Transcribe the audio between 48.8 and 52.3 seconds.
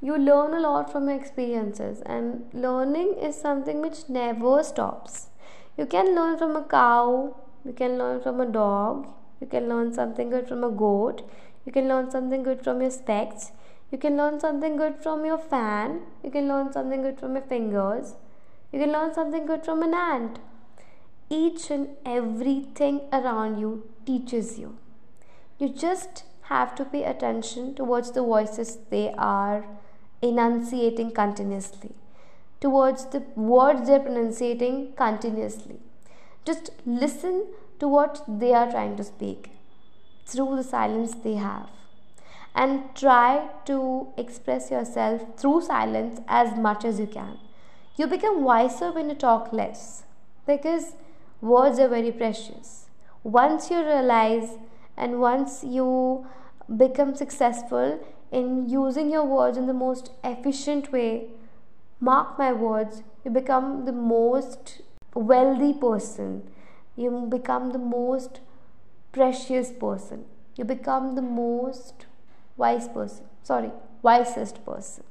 when you talk less because words are very